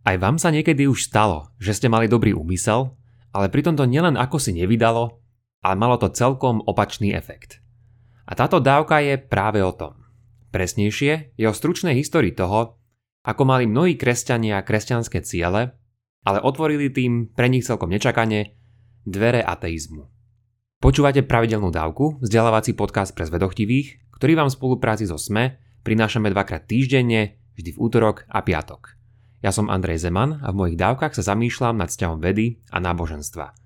[0.00, 2.96] Aj vám sa niekedy už stalo, že ste mali dobrý úmysel,
[3.36, 5.20] ale pritom to nielen ako si nevydalo,
[5.60, 7.60] ale malo to celkom opačný efekt.
[8.24, 10.00] A táto dávka je práve o tom.
[10.50, 12.80] Presnejšie je o stručnej histórii toho,
[13.22, 15.76] ako mali mnohí kresťania kresťanské ciele,
[16.24, 18.56] ale otvorili tým pre nich celkom nečakane
[19.04, 20.08] dvere ateizmu.
[20.80, 26.64] Počúvate pravidelnú dávku, vzdelávací podcast pre zvedochtivých, ktorý vám v spolupráci so SME prinášame dvakrát
[26.64, 28.99] týždenne, vždy v útorok a piatok.
[29.40, 33.56] Ja som Andrej Zeman a v mojich dávkach sa zamýšľam nad vzťahom vedy a náboženstva.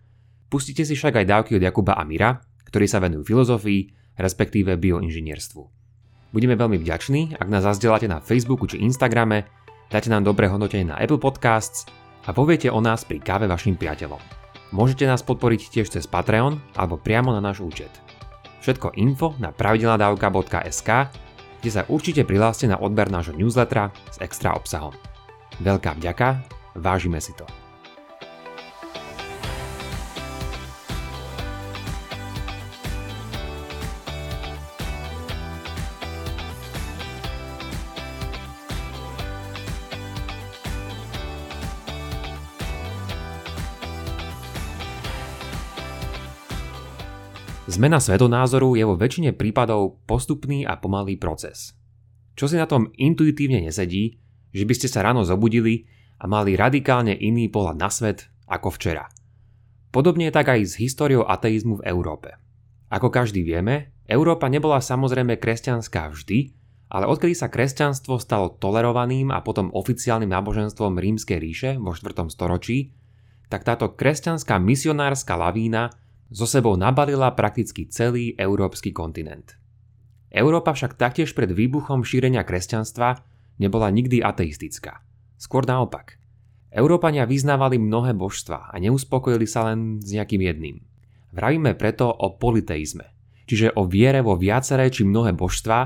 [0.47, 2.39] Pustite si však aj dávky od Jakuba a Mira,
[2.71, 5.63] ktorí sa venujú filozofii, respektíve bioinžinierstvu.
[6.31, 9.51] Budeme veľmi vďační, ak nás zazdeláte na Facebooku či Instagrame,
[9.91, 11.91] dáte nám dobré hodnotenie na Apple Podcasts
[12.27, 14.19] a poviete o nás pri káve vašim priateľom.
[14.75, 17.91] Môžete nás podporiť tiež cez Patreon alebo priamo na náš účet.
[18.63, 20.91] Všetko info na pravidelnadavka.sk,
[21.63, 24.95] kde sa určite prihláste na odber nášho newslettera s extra obsahom.
[25.63, 26.43] Veľká vďaka,
[26.75, 27.47] vážime si to.
[47.65, 51.75] Zmena svetonázoru je vo väčšine prípadov postupný a pomalý proces.
[52.39, 54.23] Čo si na tom intuitívne nesedí,
[54.55, 55.91] že by ste sa ráno zobudili
[56.23, 59.11] a mali radikálne iný pohľad na svet ako včera.
[59.91, 62.39] Podobne je tak aj s históriou ateizmu v Európe.
[62.95, 66.55] Ako každý vieme, Európa nebola samozrejme kresťanská vždy,
[66.95, 72.31] ale odkedy sa kresťanstvo stalo tolerovaným a potom oficiálnym náboženstvom rímskej ríše vo 4.
[72.31, 72.95] storočí,
[73.51, 75.91] tak táto kresťanská misionárska lavína
[76.31, 79.59] so sebou nabalila prakticky celý európsky kontinent.
[80.35, 83.23] Európa však taktiež pred výbuchom šírenia kresťanstva
[83.59, 85.03] nebola nikdy ateistická.
[85.39, 86.19] Skôr naopak.
[86.75, 90.77] Európania vyznávali mnohé božstva a neuspokojili sa len s nejakým jedným.
[91.35, 93.15] Vravíme preto o politeizme,
[93.47, 95.79] čiže o viere vo viaceré či mnohé božstva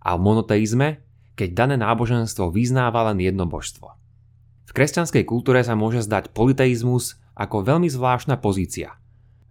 [0.00, 1.00] a o monoteizme,
[1.36, 3.88] keď dané náboženstvo vyznáva len jedno božstvo.
[4.64, 8.96] V kresťanskej kultúre sa môže zdať politeizmus ako veľmi zvláštna pozícia.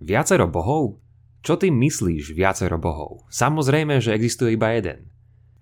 [0.02, 1.00] Viacero bohov?
[1.44, 3.28] Čo ty myslíš viacero bohov?
[3.28, 5.13] Samozrejme, že existuje iba jeden.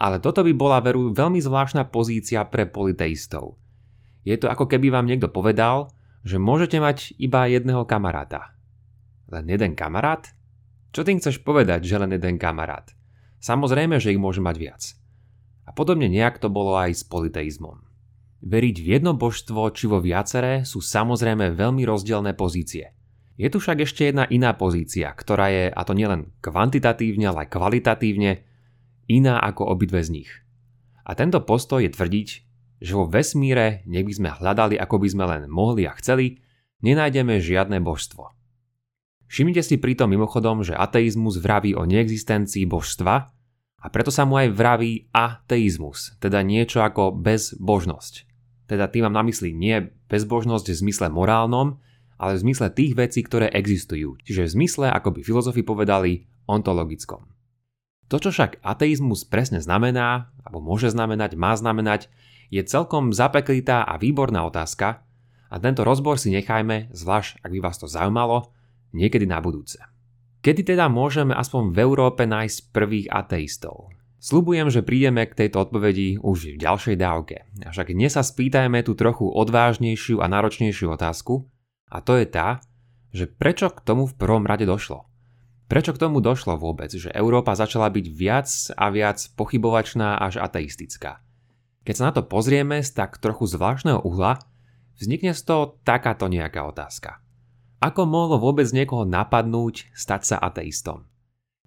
[0.01, 3.61] Ale toto by bola veru veľmi zvláštna pozícia pre politeistov.
[4.25, 5.93] Je to ako keby vám niekto povedal,
[6.25, 8.57] že môžete mať iba jedného kamaráta.
[9.29, 10.25] Len jeden kamarát?
[10.89, 12.89] Čo tým chceš povedať, že len jeden kamarát?
[13.45, 14.81] Samozrejme, že ich môže mať viac.
[15.65, 17.85] A podobne nejak to bolo aj s politeizmom.
[18.41, 22.97] Veriť v jedno božstvo či vo viaceré sú samozrejme veľmi rozdielne pozície.
[23.37, 27.53] Je tu však ešte jedna iná pozícia, ktorá je, a to nielen kvantitatívne, ale aj
[27.53, 28.31] kvalitatívne,
[29.07, 30.31] iná ako obidve z nich.
[31.05, 32.27] A tento postoj je tvrdiť,
[32.81, 36.41] že vo vesmíre, nech by sme hľadali ako by sme len mohli a chceli,
[36.81, 38.33] nenájdeme žiadne božstvo.
[39.31, 43.31] Všimnite si pritom mimochodom, že ateizmus vraví o neexistencii božstva
[43.81, 48.27] a preto sa mu aj vraví ateizmus, teda niečo ako bezbožnosť.
[48.67, 51.79] Teda tým mám na mysli nie bezbožnosť v zmysle morálnom,
[52.21, 57.40] ale v zmysle tých vecí, ktoré existujú, čiže v zmysle, ako by filozofi povedali, ontologickom.
[58.11, 62.11] To, čo však ateizmus presne znamená, alebo môže znamenať, má znamenať,
[62.51, 65.07] je celkom zapeklitá a výborná otázka
[65.47, 68.51] a tento rozbor si nechajme, zvlášť ak by vás to zaujímalo,
[68.91, 69.79] niekedy na budúce.
[70.43, 73.95] Kedy teda môžeme aspoň v Európe nájsť prvých ateistov?
[74.19, 77.47] Sľubujem, že prídeme k tejto odpovedi už v ďalšej dávke.
[77.63, 81.47] Avšak dnes sa spýtajme tú trochu odvážnejšiu a náročnejšiu otázku
[81.87, 82.59] a to je tá,
[83.15, 85.10] že prečo k tomu v prvom rade došlo?
[85.71, 91.23] Prečo k tomu došlo vôbec, že Európa začala byť viac a viac pochybovačná až ateistická?
[91.87, 94.43] Keď sa na to pozrieme z tak trochu zvláštneho uhla,
[94.99, 97.23] vznikne z toho takáto nejaká otázka.
[97.79, 101.07] Ako mohlo vôbec niekoho napadnúť stať sa ateistom?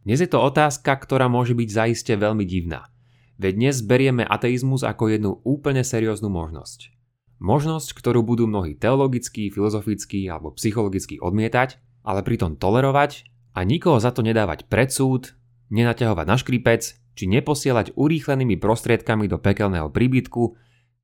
[0.05, 2.93] Dnes je to otázka, ktorá môže byť zaiste veľmi divná.
[3.41, 6.93] Veď dnes berieme ateizmus ako jednu úplne serióznu možnosť.
[7.41, 14.11] Možnosť, ktorú budú mnohí teologicky, filozoficky alebo psychologicky odmietať, ale pritom tolerovať a nikoho za
[14.11, 15.39] to nedávať pred súd,
[15.71, 16.83] nenaťahovať na škripec,
[17.15, 20.43] či neposielať urýchlenými prostriedkami do pekelného príbytku,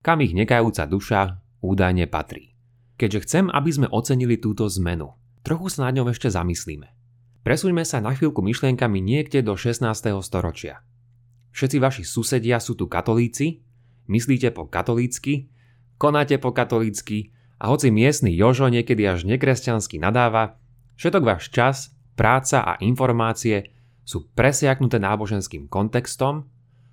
[0.03, 2.59] kam ich nekajúca duša údajne patrí.
[2.99, 5.15] Keďže chcem, aby sme ocenili túto zmenu,
[5.47, 6.91] trochu sa nad ňou ešte zamyslíme.
[7.41, 9.87] Presuňme sa na chvíľku myšlienkami niekde do 16.
[10.21, 10.85] storočia.
[11.57, 13.65] Všetci vaši susedia sú tu katolíci,
[14.11, 15.49] myslíte po katolícky,
[15.97, 20.61] konáte po katolícky a hoci miestny Jožo niekedy až nekresťansky nadáva,
[21.01, 23.73] všetok váš čas práca a informácie
[24.05, 26.45] sú presiaknuté náboženským kontextom,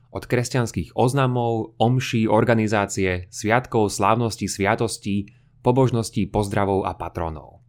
[0.07, 7.59] od kresťanských oznamov, omší, organizácie, sviatkov, slávností, sviatostí, pobožností, pozdravov a patronov.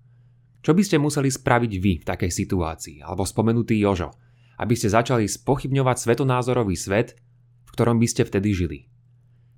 [0.62, 4.14] Čo by ste museli spraviť vy v takej situácii, alebo spomenutý Jožo,
[4.62, 7.18] aby ste začali spochybňovať svetonázorový svet,
[7.66, 8.78] v ktorom by ste vtedy žili?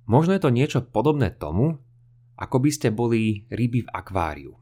[0.09, 1.77] Možno je to niečo podobné tomu,
[2.33, 4.57] ako by ste boli ryby v akváriu.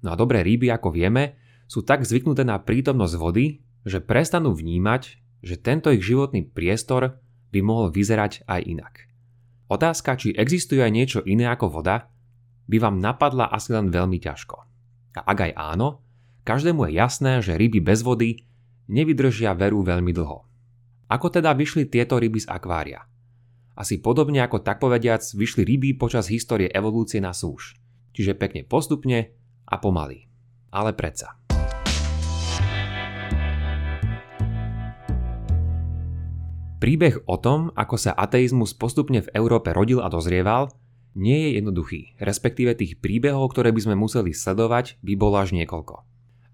[0.00, 5.20] No a dobré ryby, ako vieme, sú tak zvyknuté na prítomnosť vody, že prestanú vnímať,
[5.44, 7.20] že tento ich životný priestor
[7.52, 8.94] by mohol vyzerať aj inak.
[9.68, 12.08] Otázka, či existuje aj niečo iné ako voda,
[12.68, 14.56] by vám napadla asi len veľmi ťažko.
[15.14, 16.00] A ak aj áno,
[16.48, 18.44] každému je jasné, že ryby bez vody
[18.88, 20.44] nevydržia veru veľmi dlho.
[21.08, 23.04] Ako teda vyšli tieto ryby z akvária?
[23.74, 27.76] Asi podobne ako tak povediac vyšli ryby počas histórie evolúcie na súž.
[28.14, 29.34] Čiže pekne postupne
[29.66, 30.30] a pomaly.
[30.70, 31.43] Ale predsa.
[36.84, 40.68] Príbeh o tom, ako sa ateizmus postupne v Európe rodil a dozrieval,
[41.16, 46.04] nie je jednoduchý, respektíve tých príbehov, ktoré by sme museli sledovať, by bolo až niekoľko.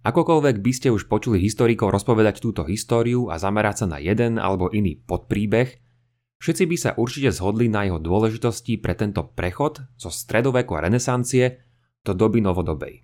[0.06, 4.70] Akokoľvek by ste už počuli historikov rozpovedať túto históriu a zamerať sa na jeden alebo
[4.70, 5.82] iný podpríbeh,
[6.38, 11.58] všetci by sa určite zhodli na jeho dôležitosti pre tento prechod zo stredoveku a renesancie
[12.06, 13.02] do doby novodobej.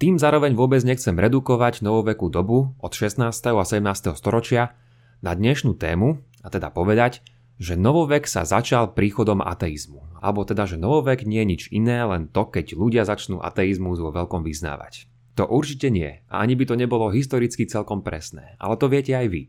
[0.00, 3.28] Tým zároveň vôbec nechcem redukovať novovekú dobu od 16.
[3.28, 4.16] a 17.
[4.16, 4.72] storočia
[5.20, 7.26] na dnešnú tému, a teda povedať,
[7.58, 10.22] že novovek sa začal príchodom ateizmu.
[10.22, 14.14] Alebo teda, že novovek nie je nič iné, len to, keď ľudia začnú ateizmus vo
[14.14, 15.10] veľkom vyznávať.
[15.36, 19.26] To určite nie, a ani by to nebolo historicky celkom presné, ale to viete aj
[19.28, 19.42] vy.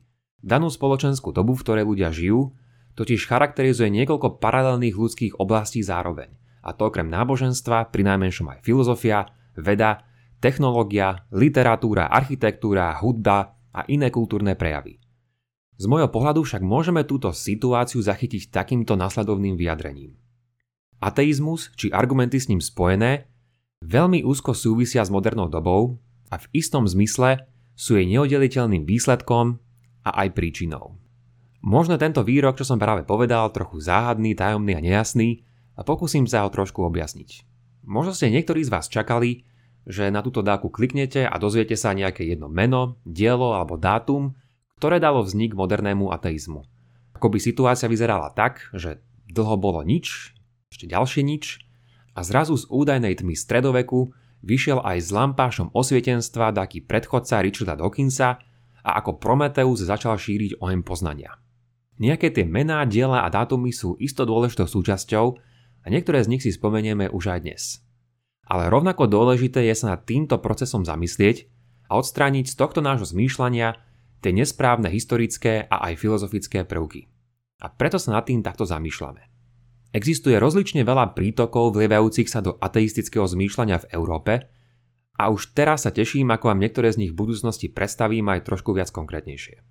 [0.43, 2.51] Danú spoločenskú dobu, v ktorej ľudia žijú,
[2.99, 6.33] totiž charakterizuje niekoľko paralelných ľudských oblastí zároveň.
[6.65, 10.03] A to okrem náboženstva, pri najmenšom aj filozofia, veda,
[10.43, 14.99] technológia, literatúra, architektúra, hudba a iné kultúrne prejavy.
[15.77, 20.17] Z môjho pohľadu však môžeme túto situáciu zachytiť takýmto nasledovným vyjadrením.
[20.97, 23.29] Ateizmus, či argumenty s ním spojené,
[23.85, 26.01] veľmi úzko súvisia s modernou dobou
[26.33, 27.45] a v istom zmysle
[27.77, 29.61] sú jej neoddeliteľným výsledkom
[30.01, 30.97] a aj príčinou.
[31.61, 35.45] Možno tento výrok, čo som práve povedal, trochu záhadný, tajomný a nejasný
[35.77, 37.45] a pokúsim sa ho trošku objasniť.
[37.85, 39.45] Možno ste niektorí z vás čakali,
[39.85, 44.33] že na túto dáku kliknete a dozviete sa nejaké jedno meno, dielo alebo dátum,
[44.77, 46.61] ktoré dalo vznik modernému ateizmu.
[47.17, 50.37] Ako by situácia vyzerala tak, že dlho bolo nič,
[50.69, 51.65] ešte ďalšie nič
[52.13, 54.13] a zrazu z údajnej tmy stredoveku
[54.45, 58.37] vyšiel aj s lampášom osvietenstva taký predchodca Richarda Dawkinsa
[58.85, 61.41] a ako Prometeus začal šíriť ohem poznania.
[61.97, 65.25] Nejaké tie mená, diela a dátumy sú isto dôležitou súčasťou
[65.81, 67.63] a niektoré z nich si spomenieme už aj dnes.
[68.45, 71.49] Ale rovnako dôležité je sa nad týmto procesom zamyslieť
[71.89, 73.86] a odstrániť z tohto nášho zmýšľania
[74.21, 77.07] tie nesprávne historické a aj filozofické prvky.
[77.61, 79.23] A preto sa nad tým takto zamýšľame.
[79.95, 84.33] Existuje rozlične veľa prítokov vlievajúcich sa do ateistického zmýšľania v Európe
[85.17, 88.75] a už teraz sa teším, ako vám niektoré z nich v budúcnosti predstavím aj trošku
[88.77, 89.63] viac konkrétnejšie.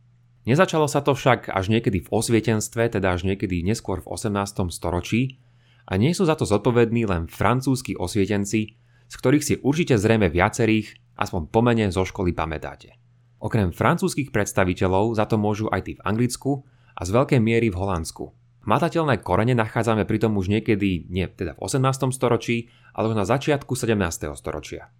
[0.47, 4.71] Nezačalo sa to však až niekedy v osvietenstve, teda až niekedy neskôr v 18.
[4.75, 5.43] storočí
[5.87, 8.61] a nie sú za to zodpovední len francúzski osvietenci,
[9.07, 13.06] z ktorých si určite zrejme viacerých, aspoň pomene zo školy pamätáte.
[13.47, 16.67] Okrem francúzskych predstaviteľov za to môžu aj tí v Anglicku
[16.99, 18.35] a z veľkej miery v Holandsku.
[18.67, 22.11] Matateľné korene nachádzame pritom už niekedy nie teda v 18.
[22.11, 23.95] storočí, ale už na začiatku 17.
[24.35, 24.91] storočia.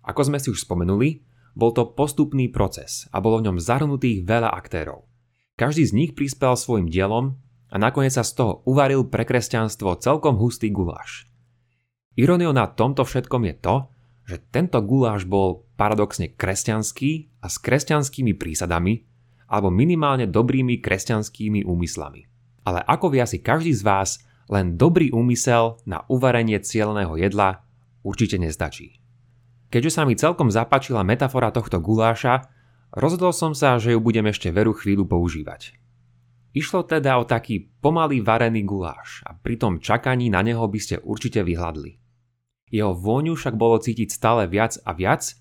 [0.00, 1.20] Ako sme si už spomenuli,
[1.52, 5.04] bol to postupný proces a bolo v ňom zahrnutých veľa aktérov.
[5.60, 7.36] Každý z nich prispel svojim dielom
[7.68, 11.28] a nakoniec sa z toho uvaril pre kresťanstvo celkom hustý guláš.
[12.16, 13.76] Ironiou na tomto všetkom je to,
[14.30, 19.02] že tento guláš bol paradoxne kresťanský a s kresťanskými prísadami,
[19.50, 22.30] alebo minimálne dobrými kresťanskými úmyslami.
[22.62, 27.66] Ale ako vie asi každý z vás, len dobrý úmysel na uvarenie cieľného jedla
[28.06, 29.02] určite nestačí.
[29.70, 32.50] Keďže sa mi celkom zapáčila metafora tohto guláša,
[32.94, 35.78] rozhodol som sa, že ju budem ešte veru chvíľu používať.
[36.50, 40.98] Išlo teda o taký pomalý varený guláš a pri tom čakaní na neho by ste
[40.98, 42.09] určite vyhľadli.
[42.70, 45.34] Jeho vôňu však bolo cítiť stále viac a viac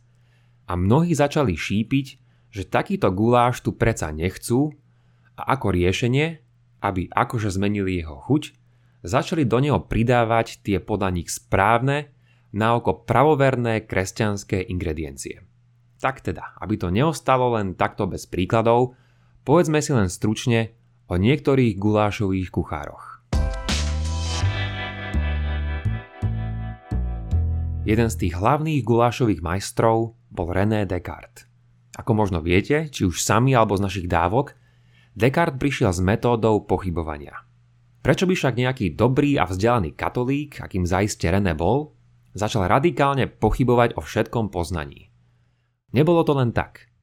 [0.66, 2.08] a mnohí začali šípiť,
[2.50, 4.74] že takýto guláš tu preca nechcú
[5.38, 6.42] a ako riešenie,
[6.82, 8.44] aby akože zmenili jeho chuť,
[9.06, 12.12] začali do neho pridávať tie podľa nich správne,
[12.50, 15.46] na oko pravoverné kresťanské ingrediencie.
[16.02, 18.98] Tak teda, aby to neostalo len takto bez príkladov,
[19.46, 20.74] povedzme si len stručne
[21.12, 23.19] o niektorých gulášových kuchároch.
[27.90, 31.50] Jeden z tých hlavných gulášových majstrov bol René Descartes.
[31.98, 34.54] Ako možno viete, či už sami alebo z našich dávok,
[35.18, 37.50] Descartes prišiel s metódou pochybovania.
[38.06, 41.98] Prečo by však nejaký dobrý a vzdelaný katolík, akým zaiste René bol,
[42.38, 45.10] začal radikálne pochybovať o všetkom poznaní?
[45.90, 46.94] Nebolo to len tak.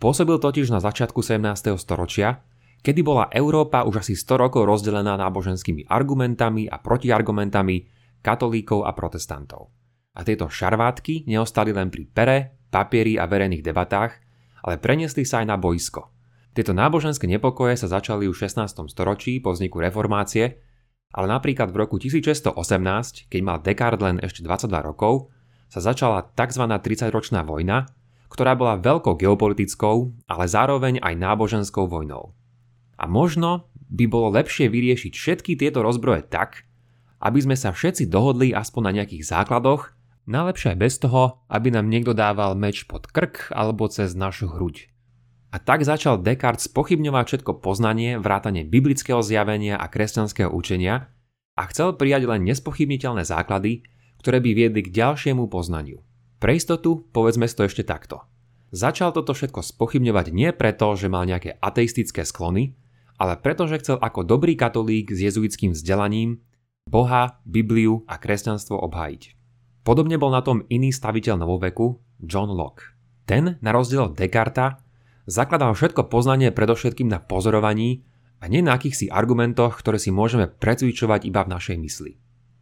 [0.00, 1.76] Pôsobil totiž na začiatku 17.
[1.76, 2.40] storočia,
[2.80, 7.76] kedy bola Európa už asi 100 rokov rozdelená náboženskými argumentami a protiargumentami
[8.24, 9.79] katolíkov a protestantov.
[10.20, 14.12] A tieto šarvátky neostali len pri pere, papieri a verejných debatách,
[14.60, 16.04] ale preniesli sa aj na boisko–
[16.50, 18.90] tieto náboženské nepokoje sa začali už v 16.
[18.90, 20.58] storočí po vzniku reformácie,
[21.14, 25.30] ale napríklad v roku 1618, keď mal Descartes len ešte 22 rokov,
[25.70, 26.66] sa začala tzv.
[26.66, 27.86] 30-ročná vojna,
[28.30, 32.34] ktorá bola veľkou geopolitickou, ale zároveň aj náboženskou vojnou.
[32.98, 36.66] A možno by bolo lepšie vyriešiť všetky tieto rozbroje tak,
[37.22, 39.94] aby sme sa všetci dohodli aspoň na nejakých základoch,
[40.26, 44.90] najlepšie aj bez toho, aby nám niekto dával meč pod krk alebo cez našu hruď.
[45.50, 51.10] A tak začal Descartes spochybňovať všetko poznanie, vrátanie biblického zjavenia a kresťanského učenia
[51.58, 53.82] a chcel prijať len nespochybniteľné základy,
[54.22, 56.06] ktoré by viedli k ďalšiemu poznaniu.
[56.38, 58.22] Pre istotu povedzme si to ešte takto.
[58.70, 62.78] Začal toto všetko spochybňovať nie preto, že mal nejaké ateistické sklony,
[63.18, 66.46] ale preto, že chcel ako dobrý katolík s jezuitským vzdelaním
[66.86, 69.39] Boha, Bibliu a kresťanstvo obhájiť.
[69.80, 72.92] Podobne bol na tom iný staviteľ novoveku, John Locke.
[73.24, 74.84] Ten, na rozdiel od Descarta,
[75.24, 78.04] zakladal všetko poznanie predovšetkým na pozorovaní
[78.40, 82.12] a nie na akýchsi argumentoch, ktoré si môžeme precvičovať iba v našej mysli.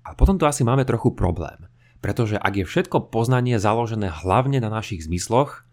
[0.06, 1.66] A potom tu asi máme trochu problém,
[1.98, 5.66] pretože ak je všetko poznanie založené hlavne na našich zmysloch,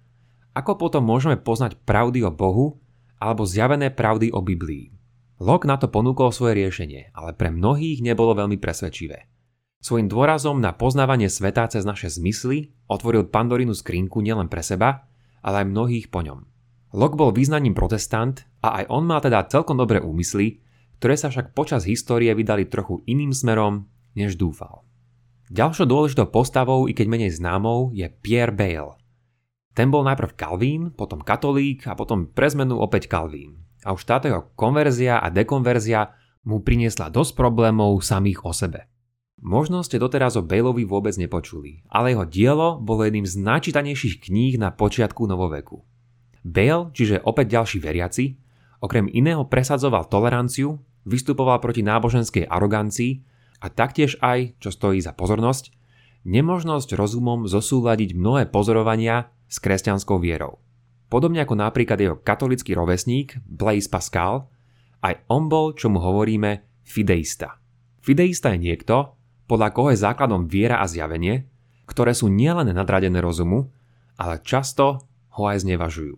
[0.56, 2.80] ako potom môžeme poznať pravdy o Bohu
[3.20, 4.96] alebo zjavené pravdy o Biblii?
[5.44, 9.35] Locke na to ponúkol svoje riešenie, ale pre mnohých nebolo veľmi presvedčivé.
[9.86, 15.06] Svojim dôrazom na poznávanie sveta cez naše zmysly otvoril Pandorinu skrinku nielen pre seba,
[15.46, 16.42] ale aj mnohých po ňom.
[16.98, 20.58] Locke bol význaním protestant a aj on mal teda celkom dobré úmysly,
[20.98, 23.86] ktoré sa však počas histórie vydali trochu iným smerom,
[24.18, 24.82] než dúfal.
[25.54, 28.98] Ďalšou dôležitou postavou, i keď menej známou, je Pierre Bayle.
[29.77, 33.62] Ten bol najprv Calvín, potom katolík a potom pre zmenu opäť Calvín.
[33.86, 36.10] A už táto jeho konverzia a dekonverzia
[36.42, 38.89] mu priniesla dosť problémov samých o sebe.
[39.46, 44.58] Možno ste doteraz o Baleovi vôbec nepočuli, ale jeho dielo bolo jedným z najčítanejších kníh
[44.58, 45.86] na počiatku novoveku.
[46.42, 48.42] Bale, čiže opäť ďalší veriaci,
[48.82, 53.22] okrem iného presadzoval toleranciu, vystupoval proti náboženskej arogancii
[53.62, 55.70] a taktiež aj, čo stojí za pozornosť,
[56.25, 60.58] nemožnosť rozumom zosúľadiť mnohé pozorovania s kresťanskou vierou.
[61.06, 64.50] Podobne ako napríklad jeho katolický rovesník Blaise Pascal,
[65.06, 67.62] aj on bol, čo mu hovoríme, fideista.
[68.02, 69.14] Fideista je niekto,
[69.46, 71.46] podľa koho je základom viera a zjavenie,
[71.86, 73.70] ktoré sú nielen nadradené rozumu,
[74.18, 75.06] ale často
[75.38, 76.18] ho aj znevažujú.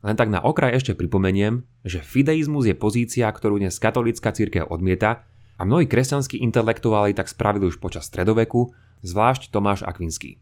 [0.00, 5.28] Len tak na okraj ešte pripomeniem, že fideizmus je pozícia, ktorú dnes katolická církev odmieta
[5.60, 8.72] a mnohí kresťanskí intelektuáli tak spravili už počas stredoveku,
[9.04, 10.40] zvlášť Tomáš Akvinský.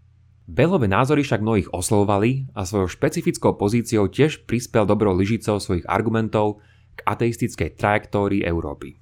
[0.49, 6.64] Belové názory však mnohých oslovovali a svojou špecifickou pozíciou tiež prispel dobrou lyžicou svojich argumentov
[6.97, 8.97] k ateistickej trajektórii Európy.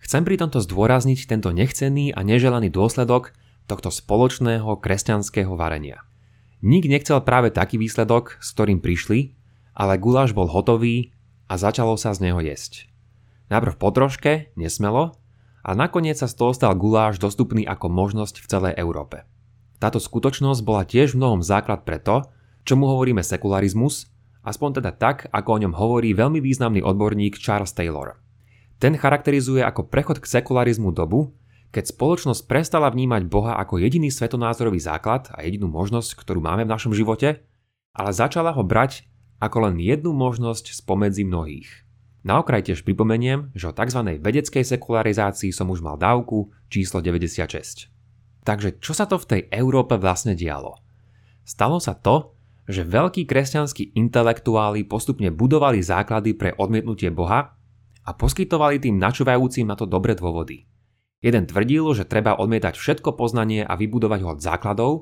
[0.00, 3.36] Chcem pri tomto zdôrazniť tento nechcený a neželaný dôsledok
[3.68, 6.02] tohto spoločného kresťanského varenia.
[6.60, 9.36] Nik nechcel práve taký výsledok, s ktorým prišli,
[9.72, 11.14] ale guláš bol hotový
[11.48, 12.90] a začalo sa z neho jesť.
[13.48, 15.16] Najprv po troške, nesmelo,
[15.60, 19.28] a nakoniec sa z toho stal guláš dostupný ako možnosť v celej Európe.
[19.80, 22.28] Táto skutočnosť bola tiež v mnohom základ pre to,
[22.64, 24.08] čomu hovoríme sekularizmus,
[24.44, 28.20] aspoň teda tak, ako o ňom hovorí veľmi významný odborník Charles Taylor.
[28.80, 31.36] Ten charakterizuje ako prechod k sekularizmu dobu,
[31.68, 36.72] keď spoločnosť prestala vnímať Boha ako jediný svetonázorový základ a jedinú možnosť, ktorú máme v
[36.72, 37.44] našom živote,
[37.92, 39.04] ale začala ho brať
[39.36, 41.68] ako len jednu možnosť spomedzi mnohých.
[42.24, 44.16] Na okraj tiež pripomeniem, že o tzv.
[44.16, 47.88] vedeckej sekularizácii som už mal dávku číslo 96.
[48.48, 50.80] Takže čo sa to v tej Európe vlastne dialo?
[51.44, 52.32] Stalo sa to,
[52.64, 57.59] že veľkí kresťanskí intelektuáli postupne budovali základy pre odmietnutie Boha
[58.10, 60.66] a poskytovali tým načúvajúcim na to dobré dôvody.
[61.22, 64.92] Jeden tvrdil, že treba odmietať všetko poznanie a vybudovať ho od základov,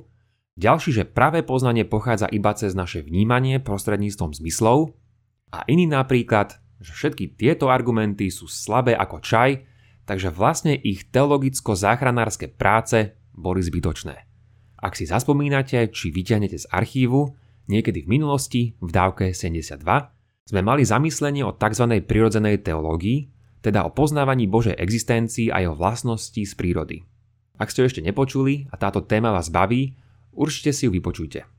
[0.61, 4.93] ďalší, že pravé poznanie pochádza iba cez naše vnímanie prostredníctvom zmyslov
[5.57, 9.65] a iný napríklad, že všetky tieto argumenty sú slabé ako čaj,
[10.05, 14.29] takže vlastne ich teologicko-záchranárske práce boli zbytočné.
[14.79, 17.35] Ak si zaspomínate, či vyťahnete z archívu,
[17.73, 20.18] niekedy v minulosti, v dávke 72,
[20.49, 22.01] sme mali zamyslenie o tzv.
[22.09, 23.29] prirodzenej teológii,
[23.61, 27.05] teda o poznávaní Božej existencii a jeho vlastností z prírody.
[27.61, 29.93] Ak ste ho ešte nepočuli a táto téma vás baví,
[30.39, 31.51] Určite si ju vypočujte.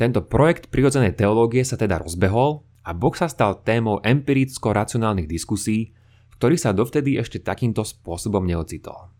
[0.00, 5.92] Tento projekt prirodzenej teológie sa teda rozbehol a Boh sa stal témou empiricko-racionálnych diskusí,
[6.32, 9.12] v ktorých sa dovtedy ešte takýmto spôsobom neocitol.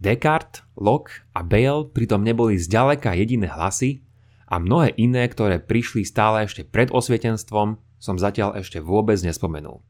[0.00, 4.00] Descartes, Locke a Bale pritom neboli zďaleka jediné hlasy
[4.48, 9.80] a mnohé iné, ktoré prišli stále ešte pred osvietenstvom, som zatiaľ ešte vôbec nespomenul.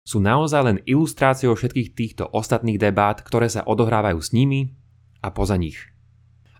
[0.00, 4.72] Sú naozaj len ilustráciou všetkých týchto ostatných debát, ktoré sa odohrávajú s nimi
[5.20, 5.76] a poza nich.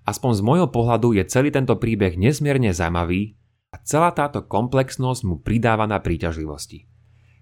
[0.04, 3.40] Aspoň z môjho pohľadu je celý tento príbeh nesmierne zaujímavý
[3.72, 6.84] a celá táto komplexnosť mu pridáva na príťažlivosti.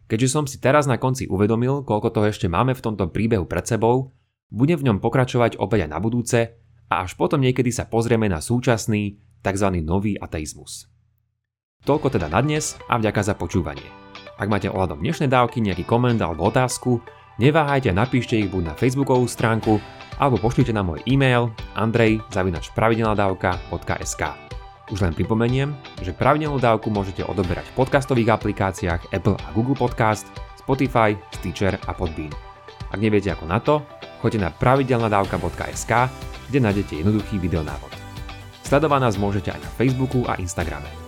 [0.07, 3.67] Keďže som si teraz na konci uvedomil, koľko toho ešte máme v tomto príbehu pred
[3.67, 4.15] sebou,
[4.49, 6.38] budem v ňom pokračovať opäť aj na budúce
[6.88, 9.69] a až potom niekedy sa pozrieme na súčasný, tzv.
[9.83, 10.88] nový ateizmus.
[11.85, 13.87] Toľko teda na dnes a vďaka za počúvanie.
[14.39, 17.01] Ak máte ohľadom dnešnej dávky nejaký koment alebo otázku,
[17.43, 19.81] neváhajte a napíšte ich buď na facebookovú stránku
[20.19, 24.49] alebo pošlite na môj e-mail andrej.pravidelnadavka.sk
[24.89, 30.25] už len pripomeniem, že pravidelnú dávku môžete odoberať v podcastových aplikáciách Apple a Google Podcast,
[30.57, 32.33] Spotify, Stitcher a Podbean.
[32.89, 33.85] Ak neviete ako na to,
[34.25, 35.93] choďte na pravidelnadavka.sk,
[36.49, 37.93] kde nájdete jednoduchý videonávod.
[38.65, 41.08] Sledovať nás môžete aj na Facebooku a Instagrame.